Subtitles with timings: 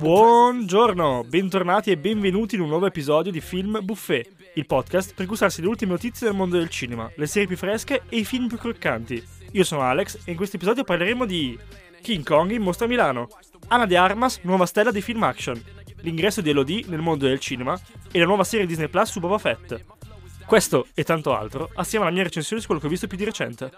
[0.00, 5.60] Buongiorno, bentornati e benvenuti in un nuovo episodio di Film Buffet, il podcast per gustarsi
[5.60, 8.58] le ultime notizie del mondo del cinema, le serie più fresche e i film più
[8.58, 9.22] croccanti.
[9.52, 11.56] Io sono Alex e in questo episodio parleremo di
[12.02, 13.28] King Kong in mostra a Milano,
[13.68, 15.62] Anna de Armas, nuova stella di film action,
[16.00, 17.78] l'ingresso di Elodie nel mondo del cinema
[18.10, 19.97] e la nuova serie Disney Plus su Boba Fett.
[20.48, 23.24] Questo e tanto altro, assieme alla mia recensione su quello che ho visto più di
[23.26, 23.70] recente.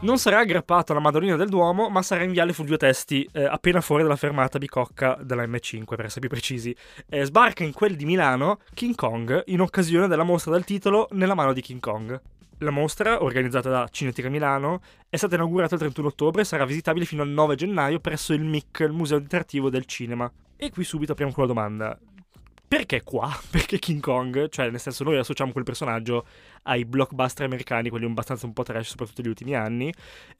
[0.00, 3.44] Non sarà aggrappato alla Madonnina del Duomo, ma sarà in viale fu due testi, eh,
[3.44, 6.74] appena fuori dalla fermata Bicocca della M5, per essere più precisi.
[7.08, 11.34] Eh, sbarca in quel di Milano King Kong in occasione della mostra dal titolo Nella
[11.34, 12.20] mano di King Kong.
[12.60, 17.04] La mostra, organizzata da Cinetica Milano, è stata inaugurata il 31 ottobre e sarà visitabile
[17.04, 20.30] fino al 9 gennaio presso il MIC, il Museo Interattivo del Cinema.
[20.56, 21.98] E qui subito apriamo con la domanda.
[22.66, 23.30] Perché qua?
[23.50, 24.48] Perché King Kong?
[24.48, 26.26] Cioè, nel senso, noi associamo quel personaggio
[26.62, 29.92] ai blockbuster americani, quelli abbastanza un po' trash, soprattutto negli ultimi anni.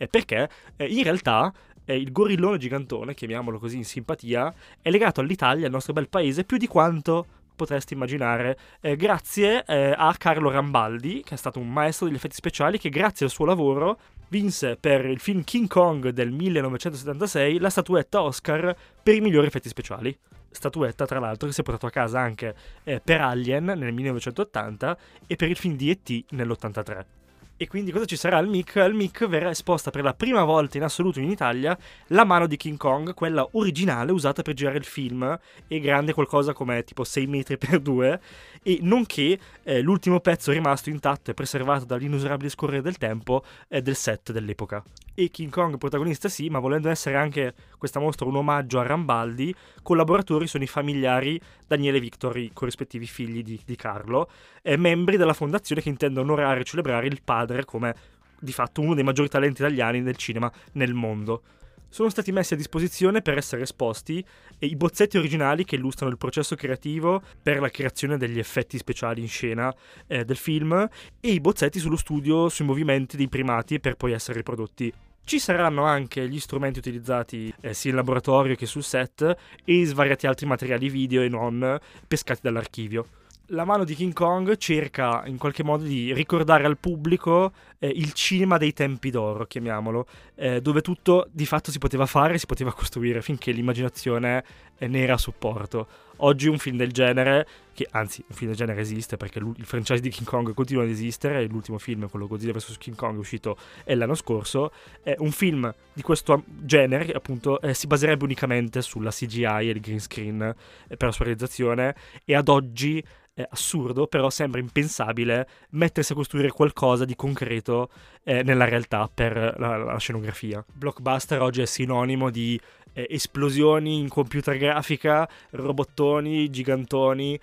[0.09, 1.53] Perché in realtà
[1.85, 6.57] il gorillone gigantone, chiamiamolo così in simpatia, è legato all'Italia, al nostro bel paese, più
[6.57, 7.27] di quanto
[7.57, 12.37] potresti immaginare, eh, grazie eh, a Carlo Rambaldi, che è stato un maestro degli effetti
[12.37, 17.71] speciali, che grazie al suo lavoro vinse per il film King Kong del 1976 la
[17.71, 20.17] statuetta Oscar per i migliori effetti speciali.
[20.51, 24.99] Statuetta, tra l'altro, che si è portato a casa anche eh, per Alien nel 1980
[25.27, 26.25] e per il film di E.T.
[26.31, 27.16] nell'83.
[27.59, 28.77] E quindi cosa ci sarà al MIC?
[28.77, 31.77] Al MIC verrà esposta per la prima volta in assoluto in Italia
[32.09, 36.53] la mano di King Kong, quella originale usata per girare il film, e grande qualcosa
[36.53, 38.21] come tipo 6 metri per 2,
[38.67, 43.95] e nonché eh, l'ultimo pezzo rimasto intatto e preservato dall'inusurabile scorrere del tempo eh, del
[43.95, 44.83] set dell'epoca.
[45.15, 49.55] E King Kong protagonista sì, ma volendo essere anche questa mostra un omaggio a Rambaldi,
[49.85, 54.29] collaboratori sono i familiari Daniele e Victor, i corrispettivi figli di, di Carlo,
[54.63, 57.95] eh, membri della fondazione che intende onorare e celebrare il padre come
[58.37, 61.43] di fatto uno dei maggiori talenti italiani del cinema nel mondo
[61.89, 64.25] sono stati messi a disposizione per essere esposti
[64.59, 69.29] i bozzetti originali che illustrano il processo creativo per la creazione degli effetti speciali in
[69.29, 69.75] scena
[70.07, 70.89] eh, del film
[71.21, 74.93] e i bozzetti sullo studio sui movimenti dei primati per poi essere riprodotti.
[75.25, 80.27] Ci saranno anche gli strumenti utilizzati eh, sia in laboratorio che sul set e svariati
[80.27, 83.07] altri materiali video e non pescati dall'archivio
[83.49, 88.13] la mano di King Kong cerca in qualche modo di ricordare al pubblico eh, il
[88.13, 92.73] cinema dei tempi d'oro, chiamiamolo, eh, dove tutto di fatto si poteva fare, si poteva
[92.73, 94.45] costruire finché l'immaginazione
[94.79, 95.87] eh, ne era a supporto.
[96.21, 100.01] Oggi un film del genere, che anzi un film del genere esiste perché il franchise
[100.01, 103.59] di King Kong continua ad esistere, l'ultimo film, quello Godzilla vs King Kong, è uscito
[103.85, 104.73] l'anno scorso,
[105.03, 109.81] è un film di questo genere appunto eh, si baserebbe unicamente sulla CGI e il
[109.81, 111.95] green screen eh, per la sua realizzazione
[112.25, 113.05] e ad oggi
[113.37, 117.91] è assurdo, però sembra impensabile mettersi a costruire qualcosa di concreto
[118.25, 120.65] eh, nella realtà per la, la, scenografia.
[120.73, 122.59] Blockbuster oggi è sinonimo di
[122.95, 127.39] eh, esplosioni in computer grafica, robottoni, gigantoni,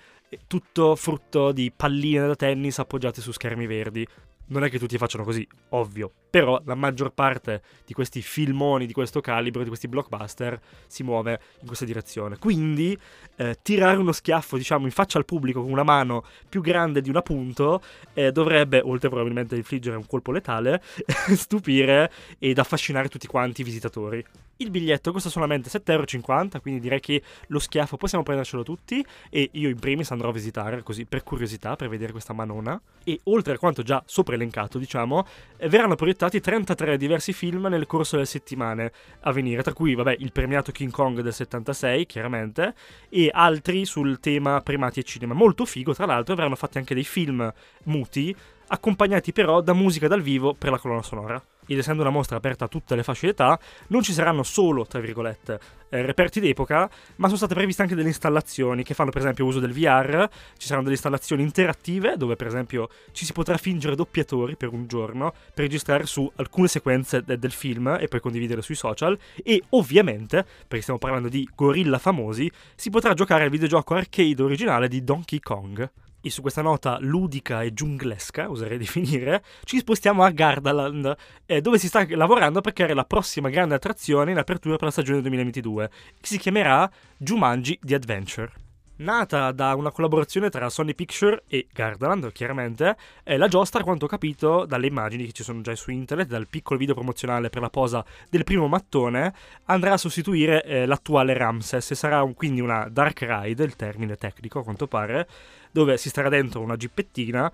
[0.46, 4.06] tutto frutto di palline da tennis appoggiate su schermi verdi.
[4.46, 8.92] Non è che tutti facciano così, ovvio, però la maggior parte di questi filmoni di
[8.92, 12.38] questo calibro, di questi blockbuster, si muove in questa direzione.
[12.38, 12.98] Quindi
[13.36, 17.08] eh, tirare uno schiaffo, diciamo, in faccia al pubblico con una mano più grande di
[17.08, 17.80] un appunto
[18.14, 20.82] eh, dovrebbe, oltre probabilmente a infliggere un colpo letale,
[21.36, 24.24] stupire ed affascinare tutti quanti i visitatori.
[24.56, 29.68] Il biglietto costa solamente 7,50€, quindi direi che lo schiaffo possiamo prendercelo tutti e io
[29.68, 32.80] in primis andrò a visitare così per curiosità, per vedere questa manona.
[33.02, 37.86] E oltre a quanto già sopra elencato, diciamo, eh, verranno proiettati 33 diversi film nel
[37.86, 42.74] corso delle settimane a venire, tra cui, vabbè, il premiato King Kong del 76, chiaramente,
[43.08, 45.34] e altri sul tema primati e cinema.
[45.34, 47.52] Molto figo, tra l'altro, verranno fatti anche dei film
[47.84, 48.34] muti,
[48.68, 52.66] accompagnati però da musica dal vivo per la colonna sonora ed essendo una mostra aperta
[52.66, 53.58] a tutte le fasce d'età,
[53.88, 55.60] non ci saranno solo, tra virgolette,
[55.94, 59.60] eh, reperti d'epoca, ma sono state previste anche delle installazioni che fanno per esempio uso
[59.60, 64.56] del VR, ci saranno delle installazioni interattive dove per esempio ci si potrà fingere doppiatori
[64.56, 68.74] per un giorno per registrare su alcune sequenze de- del film e poi condividere sui
[68.74, 74.42] social e ovviamente, perché stiamo parlando di gorilla famosi, si potrà giocare al videogioco arcade
[74.42, 75.90] originale di Donkey Kong.
[76.26, 81.78] E su questa nota ludica e giunglesca, oserei definire, ci spostiamo a Gardaland, eh, dove
[81.78, 85.90] si sta lavorando per creare la prossima grande attrazione in apertura per la stagione 2022,
[86.18, 88.52] che si chiamerà Jumanji The Adventure.
[88.96, 94.04] Nata da una collaborazione tra Sony Picture e Gardaland, chiaramente, è la giostra, a quanto
[94.04, 97.60] ho capito dalle immagini che ci sono già su internet, dal piccolo video promozionale per
[97.60, 99.34] la posa del primo mattone,
[99.64, 104.14] andrà a sostituire eh, l'attuale Ramses e sarà un, quindi una dark ride, il termine
[104.14, 105.26] tecnico a quanto pare,
[105.74, 107.52] dove si starà dentro una gippettina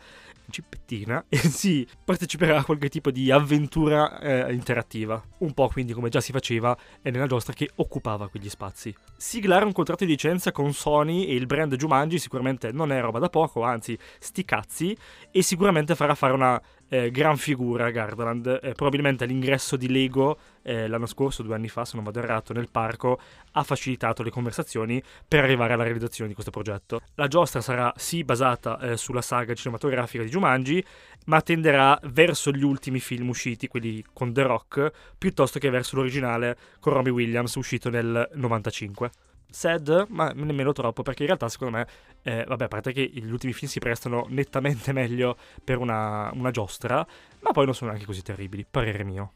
[0.51, 6.11] gippettina e si parteciperà a qualche tipo di avventura eh, interattiva, un po' quindi come
[6.11, 8.95] già si faceva nella giostra che occupava quegli spazi.
[9.17, 13.19] Siglare un contratto di licenza con Sony e il brand Jumanji sicuramente non è roba
[13.19, 14.97] da poco, anzi sti cazzi,
[15.31, 18.61] e sicuramente farà fare una eh, gran figura Gardaland.
[18.63, 22.53] Eh, probabilmente l'ingresso di Lego eh, l'anno scorso, due anni fa, se non vado errato,
[22.53, 23.19] nel parco
[23.53, 27.01] ha facilitato le conversazioni per arrivare alla realizzazione di questo progetto.
[27.15, 30.85] La giostra sarà sì basata eh, sulla saga cinematografica di Jumanji,
[31.27, 36.57] ma tenderà verso gli ultimi film usciti, quelli con The Rock, piuttosto che verso l'originale
[36.81, 39.11] con Robbie Williams uscito nel 95
[39.51, 41.87] sad, ma nemmeno troppo, perché in realtà secondo me,
[42.23, 46.51] eh, vabbè, a parte che gli ultimi film si prestano nettamente meglio per una, una
[46.51, 47.07] giostra,
[47.41, 49.33] ma poi non sono neanche così terribili, parere mio.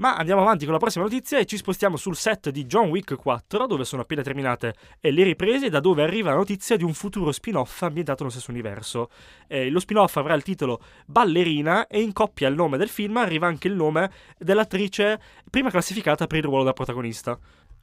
[0.00, 3.16] Ma andiamo avanti con la prossima notizia e ci spostiamo sul set di John Wick
[3.16, 7.30] 4, dove sono appena terminate le riprese, da dove arriva la notizia di un futuro
[7.32, 9.10] spin-off ambientato nello stesso universo.
[9.46, 13.46] Eh, lo spin-off avrà il titolo Ballerina e in coppia al nome del film arriva
[13.46, 15.20] anche il nome dell'attrice
[15.50, 17.38] prima classificata per il ruolo da protagonista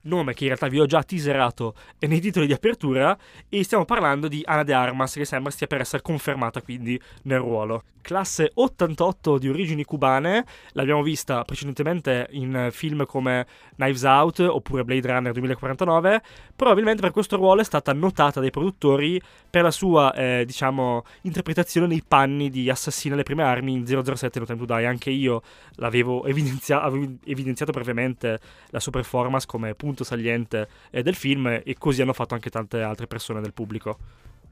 [0.07, 3.17] nome che in realtà vi ho già teaserato nei titoli di apertura
[3.49, 7.39] e stiamo parlando di Ana de Armas che sembra stia per essere confermata quindi nel
[7.39, 7.83] ruolo.
[8.07, 13.45] Classe 88 di origini cubane, l'abbiamo vista precedentemente in film come
[13.75, 16.21] Knives Out oppure Blade Runner 2049,
[16.55, 21.85] probabilmente per questo ruolo è stata notata dai produttori per la sua eh, diciamo interpretazione
[21.85, 25.41] nei panni di assassina alle prime armi in 007 No Time to Die, anche io
[25.75, 26.89] l'avevo evidenzia-
[27.25, 28.39] evidenziato brevemente
[28.69, 32.81] la sua performance come punto saliente eh, del film e così hanno fatto anche tante
[32.81, 33.97] altre persone del pubblico.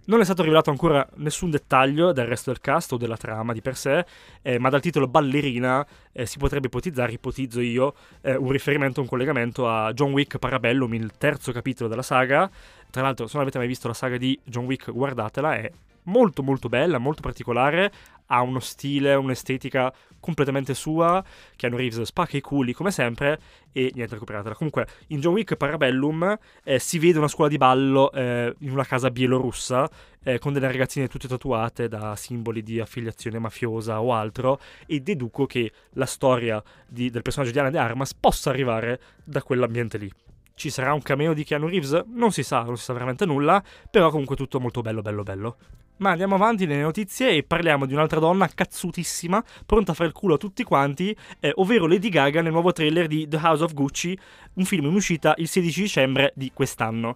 [0.07, 3.61] Non è stato rivelato ancora nessun dettaglio del resto del cast o della trama di
[3.61, 4.05] per sé,
[4.43, 9.07] eh, ma dal titolo Ballerina eh, si potrebbe ipotizzare, ipotizzo io, eh, un riferimento, un
[9.07, 12.47] collegamento a John Wick Parabellum, il terzo capitolo della saga.
[12.91, 15.71] Tra l'altro, se non avete mai visto la saga di John Wick, guardatela, è
[16.05, 17.91] molto molto bella, molto particolare,
[18.27, 21.23] ha uno stile, un'estetica completamente sua,
[21.55, 23.39] Keanu Reeves spacca i culi come sempre
[23.71, 24.55] e niente, recuperatela.
[24.55, 28.85] Comunque in John Wick Parabellum eh, si vede una scuola di ballo eh, in una
[28.85, 29.87] casa bielorussa
[30.23, 35.45] eh, con delle ragazzine tutte tatuate da simboli di affiliazione mafiosa o altro e deduco
[35.45, 40.11] che la storia di, del personaggio di Anna de Armas possa arrivare da quell'ambiente lì.
[40.55, 42.05] Ci sarà un cameo di Keanu Reeves?
[42.07, 43.61] Non si sa, non si sa veramente nulla,
[43.91, 45.57] però comunque tutto molto bello, bello, bello.
[45.97, 50.15] Ma andiamo avanti nelle notizie e parliamo di un'altra donna cazzutissima, pronta a fare il
[50.15, 53.73] culo a tutti quanti, eh, ovvero Lady Gaga nel nuovo trailer di The House of
[53.73, 54.17] Gucci,
[54.55, 57.15] un film in uscita il 16 dicembre di quest'anno.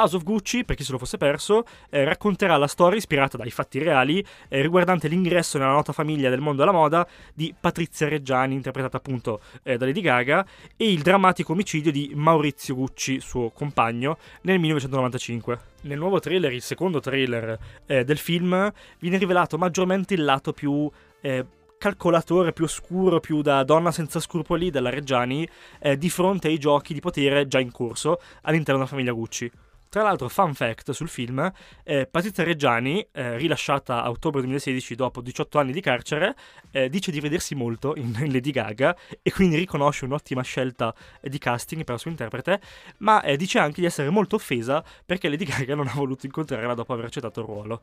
[0.00, 3.50] House of Gucci, per chi se lo fosse perso, eh, racconterà la storia ispirata dai
[3.50, 8.54] fatti reali eh, riguardante l'ingresso nella nota famiglia del mondo della moda di Patrizia Reggiani,
[8.54, 14.16] interpretata appunto eh, da Lady Gaga, e il drammatico omicidio di Maurizio Gucci, suo compagno,
[14.42, 15.60] nel 1995.
[15.82, 20.90] Nel nuovo trailer, il secondo trailer eh, del film, viene rivelato maggiormente il lato più
[21.20, 21.44] eh,
[21.76, 25.46] calcolatore più oscuro, più da donna senza scrupoli della Reggiani,
[25.78, 29.50] eh, di fronte ai giochi di potere già in corso all'interno della famiglia Gucci.
[29.90, 31.50] Tra l'altro, fun fact sul film,
[31.82, 36.36] eh, Patrizia Reggiani, eh, rilasciata a ottobre 2016 dopo 18 anni di carcere,
[36.70, 41.38] eh, dice di vedersi molto in, in, Lady Gaga e quindi riconosce un'ottima scelta di
[41.38, 42.60] casting per la sua interprete,
[42.98, 46.74] ma eh, dice anche di essere molto offesa perché Lady Gaga non ha voluto incontrarla
[46.74, 47.82] dopo aver accettato il ruolo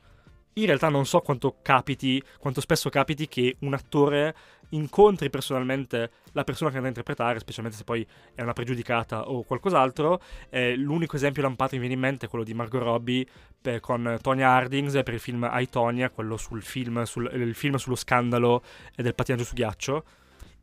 [0.58, 4.36] in realtà non so quanto capiti, quanto spesso capiti che un attore
[4.72, 9.44] incontri personalmente la persona che andrà a interpretare, specialmente se poi è una pregiudicata o
[9.44, 10.20] qualcos'altro.
[10.50, 13.26] Eh, l'unico esempio lampato mi viene in mente è quello di Margot Robbie
[13.62, 17.76] per, con Tonya Hardings per il film I, Tonya, quello sul film, sul, il film
[17.76, 18.64] sullo scandalo
[18.96, 20.04] del pattinaggio su ghiaccio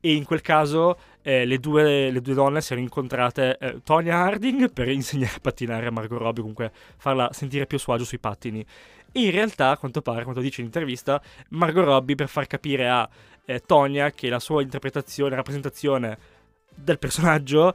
[0.04, 4.16] e in quel caso eh, le, due, le, due, donne si erano incontrate eh, Tonya
[4.16, 8.04] Harding per insegnare a pattinare a Margot Robbie, comunque farla sentire più a suo agio
[8.04, 8.62] sui pattini.
[9.16, 12.88] E in realtà, a quanto pare, quanto dice in intervista, Margot Robbie per far capire
[12.88, 13.08] a
[13.44, 16.18] eh, Tonya che la sua interpretazione, rappresentazione
[16.74, 17.72] del personaggio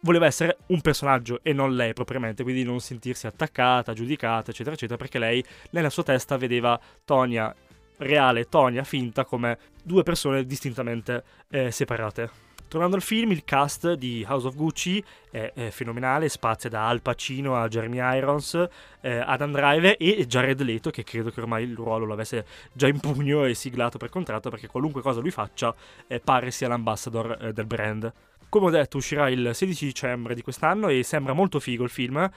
[0.00, 4.98] voleva essere un personaggio e non lei propriamente, quindi non sentirsi attaccata, giudicata, eccetera, eccetera,
[4.98, 7.54] perché lei nella sua testa vedeva Tonya
[7.96, 12.52] reale Tonya finta come due persone distintamente eh, separate.
[12.68, 17.02] Tornando al film, il cast di House of Gucci è, è fenomenale, spazia da Al
[17.02, 18.68] Pacino a Jeremy Irons,
[19.00, 22.98] eh, Adam Driver e Jared Leto, che credo che ormai il ruolo l'avesse già in
[22.98, 25.74] pugno e siglato per contratto, perché qualunque cosa lui faccia
[26.06, 28.12] eh, pare sia l'ambassador eh, del brand.
[28.48, 32.28] Come ho detto, uscirà il 16 dicembre di quest'anno e sembra molto figo il film,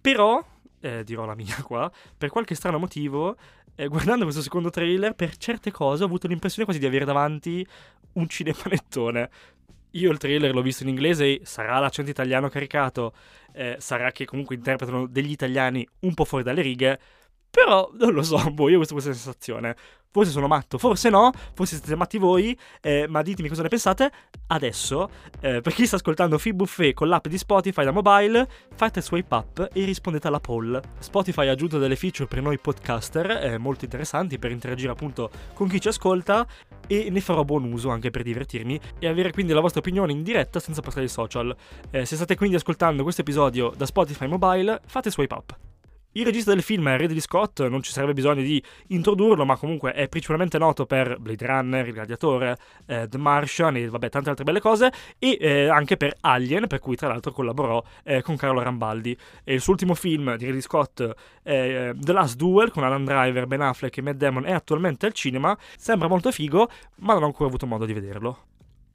[0.00, 0.44] però,
[0.80, 3.36] eh, dirò la mia qua, per qualche strano motivo
[3.74, 7.66] eh, guardando questo secondo trailer, per certe cose ho avuto l'impressione quasi di avere davanti
[8.14, 9.30] un cinepanettone.
[9.92, 13.14] Io il trailer l'ho visto in inglese e sarà l'accento italiano caricato,
[13.52, 16.98] eh, sarà che comunque interpretano degli italiani un po' fuori dalle righe,
[17.52, 19.76] Però non lo so, boh, io ho questa, questa sensazione.
[20.12, 24.10] Forse sono matto, forse no, forse siete matti voi, eh, ma ditemi cosa ne pensate.
[24.48, 25.08] Adesso,
[25.40, 29.34] eh, per chi sta ascoltando Fi Buffet con l'app di Spotify da mobile, fate swipe
[29.34, 30.78] up e rispondete alla poll.
[30.98, 35.66] Spotify ha aggiunto delle feature per noi podcaster eh, molto interessanti per interagire appunto con
[35.66, 36.46] chi ci ascolta
[36.86, 40.22] e ne farò buon uso anche per divertirmi e avere quindi la vostra opinione in
[40.22, 41.56] diretta senza passare i social.
[41.90, 45.71] Eh, se state quindi ascoltando questo episodio da Spotify mobile, fate swipe up.
[46.14, 49.92] Il regista del film è Ridley Scott, non ci sarebbe bisogno di introdurlo, ma comunque
[49.94, 54.44] è principalmente noto per Blade Runner, Il Gladiatore, eh, The Martian e vabbè tante altre
[54.44, 58.60] belle cose, e eh, anche per Alien, per cui tra l'altro collaborò eh, con Carlo
[58.60, 59.16] Rambaldi.
[59.42, 61.00] E il suo ultimo film di Ridley Scott,
[61.44, 65.14] eh, The Last Duel, con Alan Driver, Ben Affleck e Matt Damon, è attualmente al
[65.14, 68.38] cinema, sembra molto figo, ma non ho ancora avuto modo di vederlo.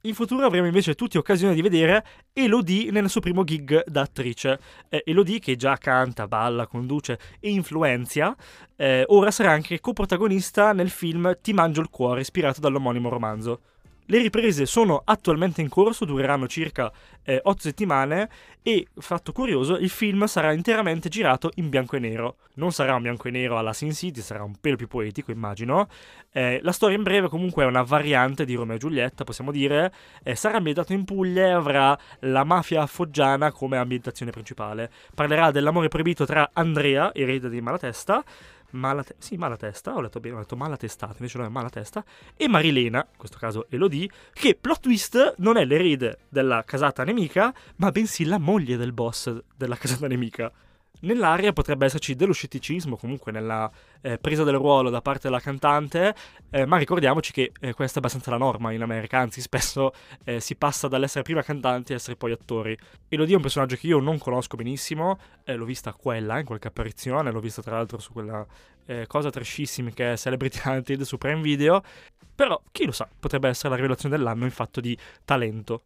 [0.02, 4.60] In futuro avremo invece tutti occasione di vedere Elodie nel suo primo gig da attrice.
[4.88, 8.34] Eh, Elodie, che già canta, balla, conduce e influenzia,
[8.76, 13.60] eh, ora sarà anche coprotagonista nel film Ti mangio il cuore, ispirato dall'omonimo romanzo.
[14.10, 16.90] Le riprese sono attualmente in corso, dureranno circa
[17.24, 18.30] eh, 8 settimane
[18.62, 22.36] e, fatto curioso, il film sarà interamente girato in bianco e nero.
[22.54, 25.88] Non sarà un bianco e nero alla Sin City, sarà un pelo più poetico, immagino.
[26.32, 29.92] Eh, la storia in breve comunque è una variante di Romeo e Giulietta, possiamo dire.
[30.22, 34.90] Eh, sarà ambientato in Puglia e avrà la mafia foggiana come ambientazione principale.
[35.14, 38.24] Parlerà dell'amore proibito tra Andrea, erede di Malatesta,
[38.70, 42.04] Malate- sì, Malatesta, ho letto bene, ho detto Malatestata, invece non è Malatesta,
[42.36, 47.54] e Marilena, in questo caso Elodie, che plot twist non è l'erede della casata nemica,
[47.76, 50.52] ma bensì la moglie del boss della casata nemica.
[51.00, 56.12] Nell'aria potrebbe esserci dello scetticismo, comunque nella eh, presa del ruolo da parte della cantante,
[56.50, 59.92] eh, ma ricordiamoci che eh, questa è abbastanza la norma in America, anzi spesso
[60.24, 62.76] eh, si passa dall'essere prima cantanti a essere poi attori.
[63.08, 66.66] Elodie è un personaggio che io non conosco benissimo, eh, l'ho vista quella in qualche
[66.66, 68.44] apparizione, l'ho vista tra l'altro su quella
[68.86, 71.80] eh, cosa trashissima che è Celebrity Hunted su Prime Video,
[72.34, 75.84] però chi lo sa, potrebbe essere la rivelazione dell'anno in fatto di talento.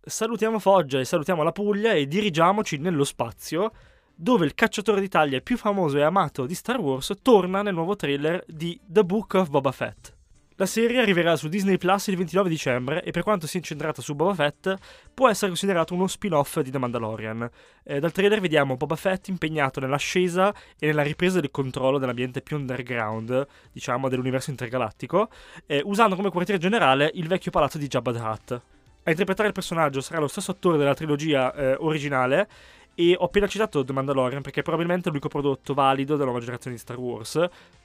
[0.00, 3.72] Salutiamo Foggia e salutiamo la Puglia e dirigiamoci nello spazio
[4.18, 8.42] dove il cacciatore d'Italia più famoso e amato di Star Wars torna nel nuovo trailer
[8.46, 10.14] di The Book of Boba Fett.
[10.58, 14.14] La serie arriverà su Disney Plus il 29 dicembre e per quanto sia incentrata su
[14.14, 14.74] Boba Fett,
[15.12, 17.50] può essere considerato uno spin-off di The Mandalorian.
[17.82, 22.56] Eh, dal trailer vediamo Boba Fett impegnato nell'ascesa e nella ripresa del controllo dell'ambiente più
[22.56, 25.28] underground, diciamo, dell'universo intergalattico,
[25.66, 28.60] eh, usando come quartiere generale il vecchio palazzo di Jabba the Hutt.
[29.02, 32.48] A interpretare il personaggio sarà lo stesso attore della trilogia eh, originale
[32.96, 36.76] e ho appena citato The Mandalorian perché è probabilmente l'unico prodotto valido della nuova generazione
[36.76, 37.34] di Star Wars.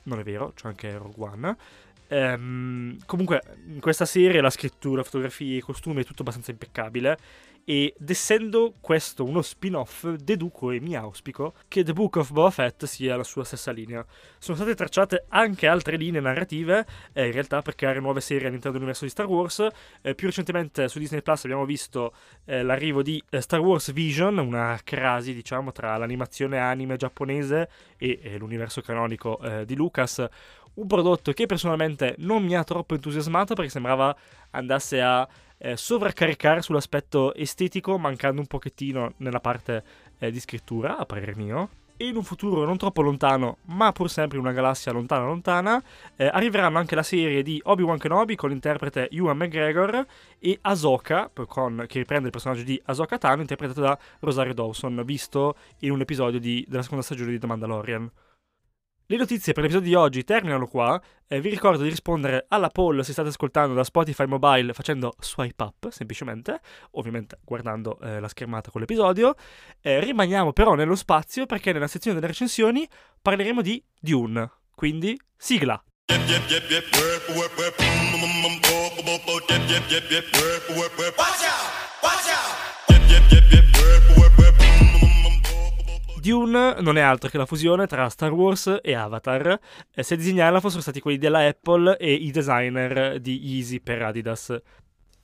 [0.03, 1.57] Non è vero, c'è anche Rogue One.
[2.11, 7.17] Ehm, comunque, in questa serie la scrittura, fotografie, i costumi è tutto abbastanza impeccabile.
[7.63, 12.85] Ed essendo questo uno spin-off, deduco e mi auspico che The Book of Boba Fett
[12.85, 14.03] sia la sua stessa linea.
[14.39, 18.71] Sono state tracciate anche altre linee narrative, eh, in realtà per creare nuove serie all'interno
[18.71, 19.65] dell'universo di Star Wars.
[20.01, 22.15] Eh, più recentemente su Disney Plus abbiamo visto
[22.45, 28.37] eh, l'arrivo di eh, Star Wars Vision, una crasi diciamo tra l'animazione anime giapponese e
[28.39, 30.27] l'universo canonico eh, di Lucas.
[30.73, 34.15] Un prodotto che personalmente non mi ha troppo entusiasmato perché sembrava
[34.51, 39.83] andasse a eh, sovraccaricare sull'aspetto estetico, mancando un pochettino nella parte
[40.17, 41.69] eh, di scrittura, a parer mio.
[41.97, 45.83] E in un futuro non troppo lontano, ma pur sempre in una galassia lontana lontana,
[46.15, 50.03] eh, arriveranno anche la serie di Obi-Wan Kenobi con l'interprete Ewan McGregor
[50.39, 55.55] e Ahsoka, con, che riprende il personaggio di Ahsoka Tano, interpretato da Rosario Dawson, visto
[55.79, 58.11] in un episodio di, della seconda stagione di The Mandalorian.
[59.11, 60.97] Le notizie per l'episodio di oggi terminano qua.
[61.27, 65.61] Eh, vi ricordo di rispondere alla poll se state ascoltando da Spotify Mobile facendo swipe
[65.63, 69.35] up, semplicemente, ovviamente guardando eh, la schermata con l'episodio.
[69.81, 72.87] Eh, rimaniamo però nello spazio perché nella sezione delle recensioni
[73.21, 74.49] parleremo di Dune.
[74.73, 75.83] Quindi, sigla!
[81.17, 81.67] Watch out!
[82.01, 82.61] Watch out!
[86.21, 89.59] Dune non è altro che la fusione tra Star Wars e Avatar.
[89.91, 94.03] Eh, se a disegnarla fossero stati quelli della Apple e i designer di Easy per
[94.03, 94.55] Adidas.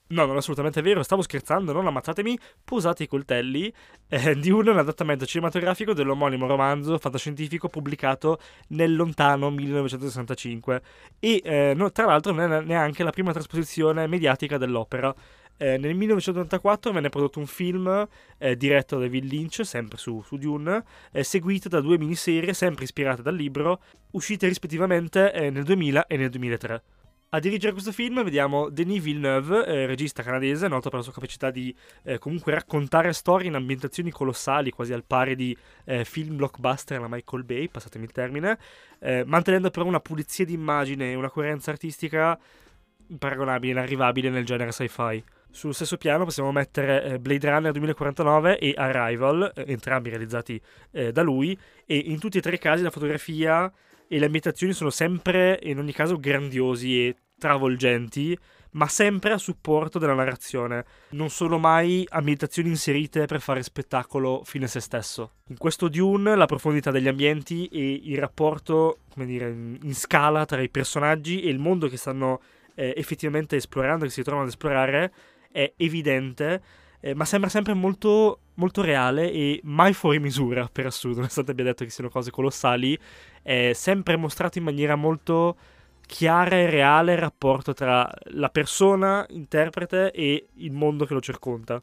[0.08, 3.72] No, non è assolutamente vero, stavo scherzando, non ammazzatemi, posate i coltelli.
[4.08, 8.40] Eh, Dune è un adattamento cinematografico dell'omonimo romanzo fantascientifico pubblicato
[8.70, 10.82] nel lontano 1965
[11.20, 15.14] e eh, no, tra l'altro non è neanche la prima trasposizione mediatica dell'opera.
[15.60, 20.36] Eh, nel 1984 venne prodotto un film eh, diretto da David Lynch, sempre su, su
[20.36, 23.80] Dune, eh, seguito da due miniserie sempre ispirate dal libro,
[24.12, 26.82] uscite rispettivamente eh, nel 2000 e nel 2003.
[27.30, 31.50] A dirigere questo film vediamo Denis Villeneuve, eh, regista canadese, noto per la sua capacità
[31.50, 31.74] di
[32.04, 37.08] eh, comunque raccontare storie in ambientazioni colossali, quasi al pari di eh, film blockbuster alla
[37.10, 38.58] Michael Bay, passatemi il termine,
[39.00, 42.38] eh, mantenendo però una pulizia di immagine e una coerenza artistica
[43.18, 45.22] paragonabile, inarrivabile nel genere sci-fi.
[45.50, 51.22] Sullo stesso piano possiamo mettere eh, Blade Runner 2049 e Arrival, eh, entrambi realizzati da
[51.22, 53.70] lui, e in tutti e tre i casi la fotografia
[54.08, 58.36] e le ambientazioni sono sempre, in ogni caso, grandiosi e travolgenti,
[58.72, 60.84] ma sempre a supporto della narrazione.
[61.10, 65.32] Non sono mai ambientazioni inserite per fare spettacolo fine a se stesso.
[65.48, 70.60] In questo Dune la profondità degli ambienti e il rapporto, come dire, in scala tra
[70.60, 72.40] i personaggi e il mondo che stanno
[72.74, 75.12] eh, effettivamente esplorando, che si trovano ad esplorare,
[75.58, 76.62] è evidente
[77.00, 81.64] eh, ma sembra sempre molto, molto reale e mai fuori misura, per assurdo, nonostante abbia
[81.64, 82.98] detto che siano cose colossali,
[83.42, 85.56] è sempre mostrato in maniera molto
[86.06, 91.80] chiara e reale il rapporto tra la persona interprete e il mondo che lo circonda.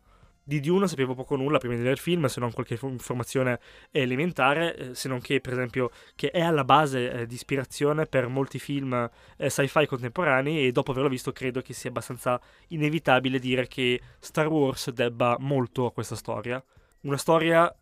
[0.48, 3.60] Di Dune sapevo poco nulla prima di vedere il film, se non qualche informazione
[3.90, 8.28] elementare, eh, se non che, per esempio, che è alla base eh, di ispirazione per
[8.28, 13.66] molti film eh, sci-fi contemporanei e dopo averlo visto credo che sia abbastanza inevitabile dire
[13.68, 16.64] che Star Wars debba molto a questa storia.
[17.02, 17.75] Una storia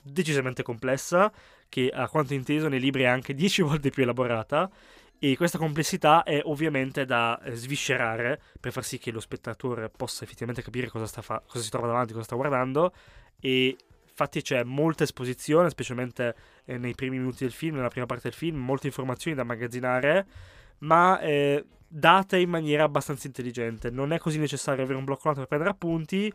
[0.00, 1.32] decisamente complessa,
[1.68, 4.70] che a quanto inteso nei libri è anche dieci volte più elaborata
[5.18, 10.24] e questa complessità è ovviamente da eh, sviscerare per far sì che lo spettatore possa
[10.24, 12.92] effettivamente capire cosa, fa- cosa si trova davanti, cosa sta guardando
[13.40, 13.76] e
[14.08, 18.32] infatti c'è molta esposizione, specialmente eh, nei primi minuti del film, nella prima parte del
[18.32, 20.26] film, molte informazioni da immagazzinare,
[20.78, 23.90] ma eh, date in maniera abbastanza intelligente.
[23.90, 26.32] Non è così necessario avere un blocco per prendere appunti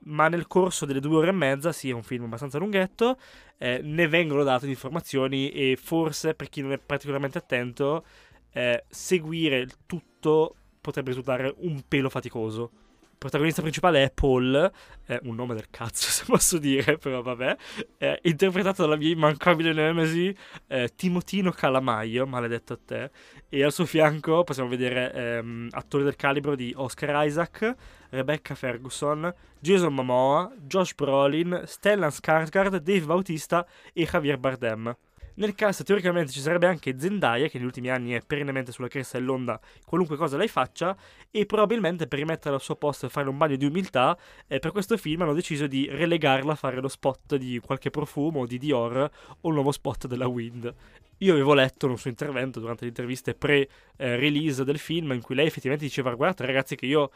[0.00, 3.18] ma nel corso delle due ore e mezza, sì, è un film abbastanza lunghetto,
[3.58, 8.04] eh, ne vengono date informazioni e forse per chi non è particolarmente attento,
[8.52, 12.81] eh, seguire il tutto potrebbe risultare un pelo faticoso
[13.22, 14.70] protagonista principale è Paul,
[15.04, 17.56] è un nome del cazzo se posso dire, però vabbè,
[17.96, 20.36] è interpretato dalla mia immancabile nemesi
[20.66, 23.10] eh, Timotino Calamaio, maledetto a te,
[23.48, 27.74] e al suo fianco possiamo vedere ehm, attori del calibro di Oscar Isaac,
[28.10, 34.96] Rebecca Ferguson, Jason Momoa, Josh Brolin, Stellan Skarsgård, Dave Bautista e Javier Bardem.
[35.34, 39.18] Nel cast teoricamente ci sarebbe anche Zendaya, che negli ultimi anni è perennemente sulla cresta
[39.18, 40.94] dell'onda, qualunque cosa lei faccia,
[41.30, 44.16] e probabilmente per rimetterla al suo posto e fare un bagno di umiltà,
[44.46, 48.44] eh, per questo film hanno deciso di relegarla a fare lo spot di qualche profumo,
[48.46, 50.72] di Dior, o un nuovo spot della Wind.
[51.18, 55.46] Io avevo letto un suo intervento durante le interviste pre-release del film, in cui lei
[55.46, 57.10] effettivamente diceva, guardate ragazzi che io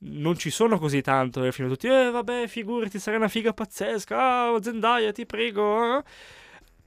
[0.00, 4.52] non ci sono così tanto nel film, tutti, eh vabbè, figurati, sarà una figa pazzesca,
[4.52, 6.02] oh, Zendaya, ti prego, eh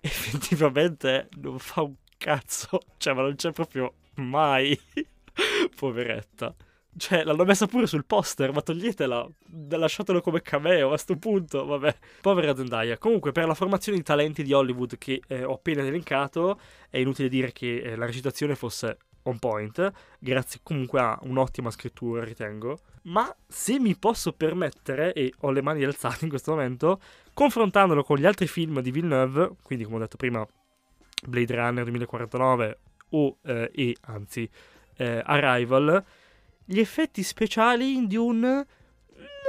[0.03, 2.79] effettivamente non fa un cazzo.
[2.97, 4.77] Cioè, ma non c'è proprio mai.
[5.75, 6.53] Poveretta.
[6.97, 9.27] Cioè, l'hanno messa pure sul poster, ma toglietela.
[9.69, 11.65] Lasciatelo come cameo a sto punto.
[11.65, 11.95] Vabbè.
[12.21, 12.97] Povera Zendaya.
[12.97, 16.59] Comunque, per la formazione di talenti di Hollywood che eh, ho appena elencato,
[16.89, 22.23] è inutile dire che eh, la recitazione fosse on point, grazie comunque a un'ottima scrittura,
[22.23, 22.79] ritengo.
[23.03, 26.99] Ma se mi posso permettere, e ho le mani alzate in questo momento,
[27.33, 30.45] confrontandolo con gli altri film di Villeneuve, quindi come ho detto prima,
[31.27, 32.79] Blade Runner 2049
[33.09, 34.49] o, eh, e anzi
[34.97, 36.03] eh, Arrival,
[36.65, 38.65] gli effetti speciali in Dune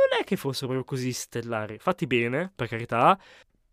[0.02, 1.78] non è che fossero proprio così stellari.
[1.78, 3.18] Fatti bene, per carità,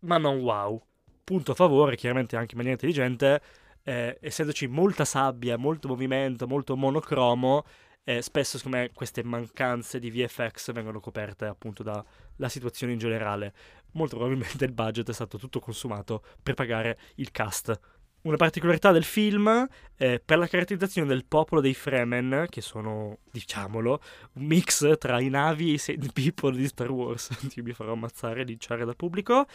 [0.00, 0.80] ma non wow.
[1.24, 3.40] Punto a favore, chiaramente anche in maniera intelligente,
[3.82, 7.64] eh, essendoci molta sabbia, molto movimento, molto monocromo,
[8.04, 13.52] eh, spesso secondo me queste mancanze di VFX vengono coperte appunto dalla situazione in generale.
[13.92, 17.78] Molto probabilmente il budget è stato tutto consumato per pagare il cast.
[18.22, 24.00] Una particolarità del film è per la caratterizzazione del popolo dei Fremen, che sono, diciamolo,
[24.34, 27.30] un mix tra i Navi e i Sand People di Star Wars.
[27.56, 29.46] Io mi farò ammazzare e linciare dal pubblico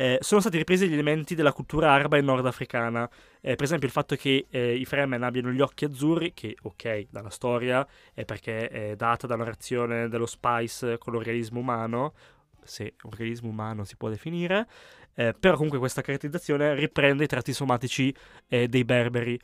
[0.00, 3.08] eh, sono stati ripresi gli elementi della cultura araba e nordafricana.
[3.40, 7.08] Eh, per esempio il fatto che eh, i Fremen abbiano gli occhi azzurri, che ok,
[7.10, 12.14] dalla storia, è perché è data da una reazione dello Spice con l'organismo umano,
[12.62, 14.66] se organismo umano si può definire,
[15.14, 18.14] eh, però comunque questa caratterizzazione riprende i tratti somatici
[18.48, 19.38] eh, dei berberi.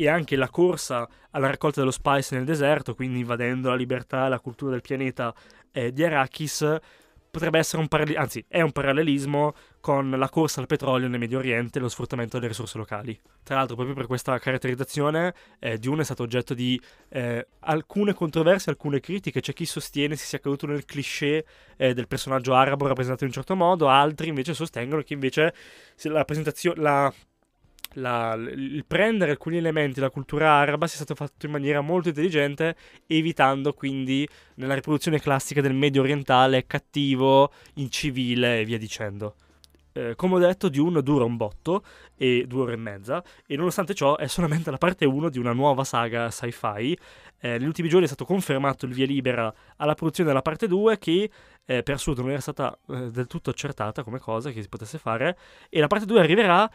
[0.00, 4.28] E anche la corsa alla raccolta dello spice nel deserto, quindi invadendo la libertà e
[4.28, 5.34] la cultura del pianeta
[5.72, 6.78] eh, di Arrakis,
[7.30, 11.38] potrebbe essere un parallelismo, anzi è un parallelismo con la corsa al petrolio nel Medio
[11.38, 13.18] Oriente e lo sfruttamento delle risorse locali.
[13.42, 18.72] Tra l'altro proprio per questa caratterizzazione eh, Dune è stato oggetto di eh, alcune controversie,
[18.72, 21.44] alcune critiche, c'è chi sostiene si sia caduto nel cliché
[21.76, 25.54] eh, del personaggio arabo rappresentato in un certo modo, altri invece sostengono che invece
[26.02, 26.24] la,
[26.74, 27.12] la
[27.94, 32.76] la, il prendere alcuni elementi della cultura araba sia stato fatto in maniera molto intelligente,
[33.06, 39.34] evitando quindi nella riproduzione classica del medio orientale cattivo, incivile e via dicendo.
[39.92, 41.82] Eh, come ho detto, Dune dura un botto
[42.16, 45.52] e due ore e mezza, e nonostante ciò è solamente la parte 1 di una
[45.52, 46.98] nuova saga sci-fi.
[47.40, 50.98] Eh, negli ultimi giorni è stato confermato il via libera alla produzione della parte 2
[50.98, 51.30] che
[51.64, 54.98] eh, per assurdo non era stata eh, del tutto accertata come cosa che si potesse
[54.98, 55.36] fare,
[55.68, 56.70] e la parte 2 arriverà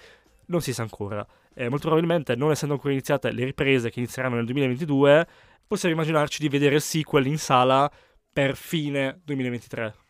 [0.48, 1.26] non si sa ancora.
[1.54, 5.28] Eh, molto probabilmente, non essendo ancora iniziate le riprese che inizieranno nel 2022,
[5.68, 7.92] possiamo immaginarci di vedere il sequel in sala
[8.32, 10.03] per fine 2023.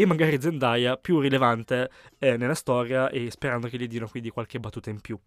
[0.00, 4.60] E magari Zendaya più rilevante eh, nella storia e sperando che gli diano quindi qualche
[4.60, 5.18] battuta in più.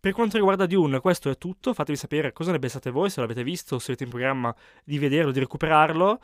[0.00, 1.72] Per quanto riguarda Dune, questo è tutto.
[1.72, 5.30] Fatemi sapere cosa ne pensate voi, se l'avete visto, se avete in programma di vederlo,
[5.30, 6.20] di recuperarlo.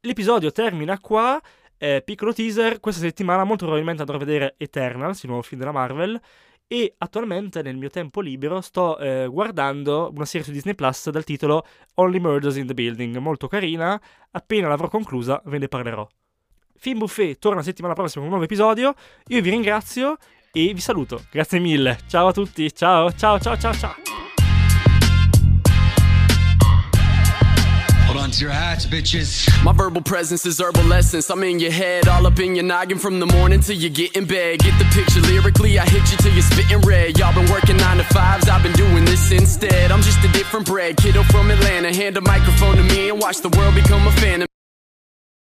[0.00, 1.40] L'episodio termina qua.
[1.78, 5.72] Eh, piccolo teaser, questa settimana molto probabilmente andrò a vedere Eternals, il nuovo film della
[5.72, 6.20] Marvel,
[6.66, 11.24] e attualmente nel mio tempo libero sto eh, guardando una serie su Disney Plus dal
[11.24, 13.98] titolo Only Murders in the Building, molto carina,
[14.32, 16.06] appena l'avrò conclusa ve ne parlerò.
[16.78, 18.94] Film Buffet torna settimana prossima con un nuovo episodio,
[19.28, 20.16] io vi ringrazio
[20.52, 23.94] e vi saluto, grazie mille, ciao a tutti, ciao ciao ciao ciao ciao!
[28.40, 29.48] your hats, bitches.
[29.64, 31.30] My verbal presence is herbal essence.
[31.30, 34.16] I'm in your head, all up in your noggin from the morning till you get
[34.16, 34.58] in bed.
[34.58, 37.18] Get the picture lyrically, I hit you till you're spitting red.
[37.18, 39.90] Y'all been working nine to fives, I've been doing this instead.
[39.90, 41.94] I'm just a different bread, kiddo from Atlanta.
[41.94, 44.48] Hand a microphone to me and watch the world become a fan of